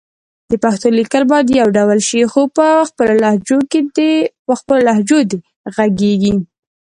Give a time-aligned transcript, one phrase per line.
[0.49, 4.77] د پښتو لیکل باید يو ډول شي خو په خپلو
[5.09, 5.37] لهجو دې
[5.75, 6.33] غږېږي